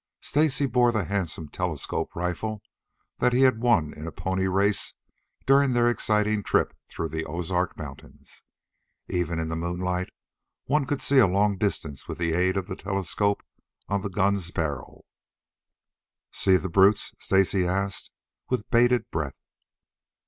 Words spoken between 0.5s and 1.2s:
bore the